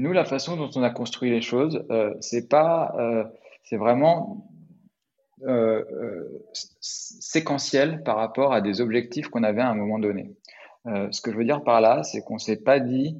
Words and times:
Nous, 0.00 0.12
la 0.12 0.24
façon 0.24 0.56
dont 0.56 0.70
on 0.76 0.82
a 0.82 0.88
construit 0.88 1.30
les 1.30 1.42
choses, 1.42 1.84
euh, 1.90 2.14
c'est 2.20 2.48
pas, 2.48 2.94
euh, 2.98 3.22
c'est 3.64 3.76
vraiment 3.76 4.50
euh, 5.46 5.84
séquentiel 6.80 8.02
par 8.02 8.16
rapport 8.16 8.54
à 8.54 8.62
des 8.62 8.80
objectifs 8.80 9.28
qu'on 9.28 9.42
avait 9.42 9.60
à 9.60 9.68
un 9.68 9.74
moment 9.74 9.98
donné. 9.98 10.34
ce 10.86 11.20
que 11.20 11.30
je 11.30 11.36
veux 11.36 11.44
dire 11.44 11.62
par 11.62 11.82
là, 11.82 12.02
c'est 12.02 12.22
qu'on 12.22 12.38
s'est 12.38 12.62
pas 12.62 12.80
dit, 12.80 13.14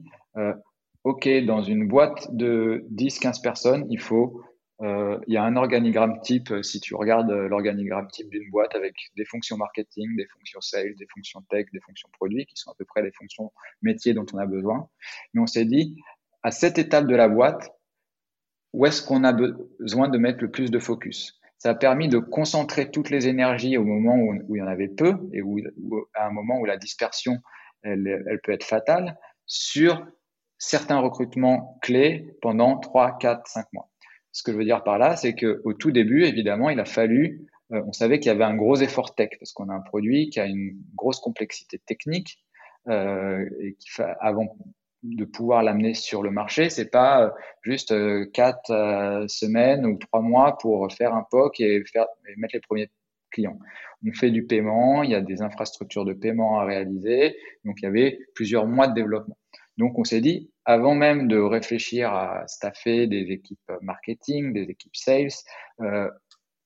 OK, 1.05 1.29
dans 1.45 1.63
une 1.63 1.87
boîte 1.87 2.35
de 2.35 2.87
10-15 2.95 3.43
personnes, 3.43 3.87
il 3.91 4.01
faut, 4.01 4.43
il 4.81 5.35
y 5.35 5.37
a 5.37 5.45
un 5.45 5.57
organigramme 5.57 6.21
type, 6.23 6.51
si 6.63 6.81
tu 6.81 6.95
regardes 6.95 7.31
l'organigramme 7.31 8.09
type 8.09 8.31
d'une 8.31 8.51
boîte 8.51 8.75
avec 8.75 8.95
des 9.19 9.27
fonctions 9.27 9.59
marketing, 9.59 10.17
des 10.17 10.27
fonctions 10.29 10.63
sales, 10.63 10.95
des 10.97 11.07
fonctions 11.15 11.43
tech, 11.51 11.67
des 11.75 11.81
fonctions 11.81 12.09
produits, 12.13 12.47
qui 12.47 12.57
sont 12.57 12.71
à 12.71 12.75
peu 12.79 12.87
près 12.87 13.03
les 13.03 13.13
fonctions 13.13 13.53
métiers 13.83 14.15
dont 14.15 14.27
on 14.33 14.39
a 14.39 14.47
besoin. 14.47 14.89
Mais 15.35 15.43
on 15.43 15.47
s'est 15.47 15.67
dit, 15.67 15.95
à 16.43 16.51
cette 16.51 16.79
étape 16.79 17.07
de 17.07 17.15
la 17.15 17.29
boîte, 17.29 17.71
où 18.73 18.87
est-ce 18.87 19.03
qu'on 19.03 19.25
a 19.25 19.33
besoin 19.33 20.09
de 20.09 20.19
mettre 20.19 20.41
le 20.41 20.51
plus 20.51 20.71
de 20.71 20.79
focus? 20.79 21.41
Ça 21.59 21.71
a 21.71 21.75
permis 21.75 22.09
de 22.09 22.19
concentrer 22.19 22.91
toutes 22.91 23.11
les 23.11 23.29
énergies 23.29 23.77
au 23.77 23.85
moment 23.85 24.17
où, 24.17 24.55
il 24.55 24.59
y 24.59 24.63
en 24.63 24.67
avait 24.67 24.89
peu 24.89 25.17
et 25.33 25.43
où, 25.43 25.59
à 26.15 26.27
un 26.27 26.31
moment 26.31 26.59
où 26.59 26.65
la 26.65 26.77
dispersion, 26.77 27.39
elle, 27.83 28.41
peut 28.43 28.53
être 28.53 28.65
fatale, 28.65 29.19
sur 29.47 30.07
certains 30.59 30.99
recrutements 30.99 31.79
clés 31.83 32.37
pendant 32.41 32.79
3, 32.79 33.19
4, 33.19 33.47
5 33.47 33.67
mois. 33.73 33.91
Ce 34.33 34.43
que 34.43 34.53
je 34.53 34.57
veux 34.57 34.65
dire 34.65 34.85
par 34.85 34.99
là, 34.99 35.17
c'est 35.17 35.35
qu'au 35.35 35.73
tout 35.75 35.91
début, 35.91 36.25
évidemment, 36.25 36.71
il 36.71 36.79
a 36.79 36.85
fallu, 36.85 37.47
euh, 37.73 37.83
on 37.87 37.93
savait 37.93 38.21
qu'il 38.21 38.31
y 38.31 38.35
avait 38.35 38.45
un 38.45 38.55
gros 38.55 38.77
effort 38.77 39.15
tech 39.15 39.31
parce 39.39 39.53
qu'on 39.53 39.69
a 39.69 39.75
un 39.75 39.81
produit 39.81 40.31
qui 40.31 40.39
a 40.41 40.47
une 40.47 40.77
grosse 40.95 41.19
complexité 41.21 41.79
technique 41.79 42.43
euh, 42.89 43.45
et 43.61 43.75
qui 43.75 43.91
avant 44.21 44.57
de 45.03 45.25
pouvoir 45.25 45.63
l'amener 45.63 45.95
sur 45.95 46.23
le 46.23 46.31
marché. 46.31 46.71
C'est 46.71 46.91
pas 46.91 47.25
euh, 47.25 47.31
juste 47.63 47.93
euh, 47.93 48.27
quatre 48.33 48.71
euh, 48.71 49.27
semaines 49.29 49.87
ou 49.87 49.97
trois 49.97 50.21
mois 50.21 50.59
pour 50.59 50.93
faire 50.93 51.15
un 51.15 51.25
POC 51.31 51.61
et, 51.61 51.83
faire, 51.85 52.07
mettre 52.37 52.55
les 52.55 52.61
premiers 52.61 52.91
clients. 53.31 53.59
On 54.07 54.13
fait 54.13 54.31
du 54.31 54.47
paiement, 54.47 55.03
il 55.03 55.11
y 55.11 55.15
a 55.15 55.21
des 55.21 55.43
infrastructures 55.43 56.05
de 56.05 56.13
paiement 56.13 56.59
à 56.59 56.65
réaliser, 56.65 57.37
donc 57.65 57.77
il 57.81 57.85
y 57.85 57.89
avait 57.89 58.19
plusieurs 58.35 58.67
mois 58.67 58.89
de 58.89 58.95
développement. 58.95 59.37
Donc 59.77 59.99
on 59.99 60.05
s'est 60.05 60.21
dit, 60.21 60.51
avant 60.65 60.95
même 60.95 61.29
de 61.29 61.39
réfléchir 61.39 62.13
à 62.13 62.47
staffer 62.47 63.07
des 63.07 63.31
équipes 63.31 63.73
marketing, 63.83 64.53
des 64.53 64.63
équipes 64.63 64.97
sales, 64.97 65.29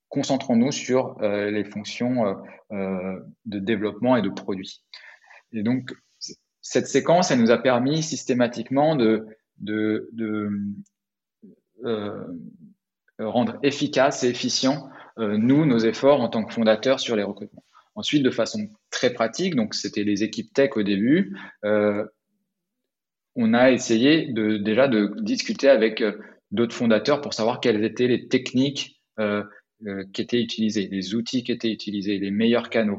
concentrons-nous 0.09 0.73
sur 0.73 1.17
les 1.21 1.65
fonctions 1.65 2.37
de 2.71 3.59
développement 3.59 4.17
et 4.17 4.23
de 4.23 4.31
produits. 4.31 4.83
Et 5.53 5.63
donc 5.63 5.93
cette 6.65 6.89
séquence, 6.89 7.31
elle 7.31 7.41
nous 7.41 7.51
a 7.51 7.59
permis 7.59 8.03
systématiquement 8.03 8.97
de, 8.97 9.29
euh, 11.85 12.25
rendre 13.19 13.59
efficace 13.63 14.25
et 14.25 14.31
efficient 14.31 14.89
euh, 15.19 15.37
nous, 15.37 15.67
nos 15.67 15.79
efforts 15.79 16.21
en 16.21 16.29
tant 16.29 16.43
que 16.43 16.53
fondateurs 16.53 16.99
sur 16.99 17.15
les 17.15 17.23
recrutements. 17.23 17.63
Ensuite, 17.95 18.25
de 18.25 18.31
façon 18.31 18.69
très 18.91 19.13
pratique, 19.13 19.55
donc 19.55 19.75
c'était 19.75 20.03
les 20.03 20.25
équipes 20.25 20.53
tech 20.53 20.71
au 20.77 20.83
début, 20.83 21.39
euh, 21.65 22.05
on 23.37 23.53
a 23.53 23.71
essayé 23.71 24.33
déjà 24.33 24.89
de 24.89 25.15
discuter 25.21 25.69
avec 25.69 26.03
d'autres 26.51 26.75
fondateurs 26.75 27.21
pour 27.21 27.35
savoir 27.35 27.61
quelles 27.61 27.85
étaient 27.85 28.07
les 28.07 28.27
techniques 28.29 29.03
qui 29.19 30.23
étaient 30.23 30.41
utilisées, 30.41 30.89
les 30.91 31.17
outils 31.17 31.43
qui 31.43 31.51
étaient 31.51 31.73
utilisés, 31.73 32.19
les 32.19 32.31
meilleurs 32.31 32.71
canaux. 32.71 32.99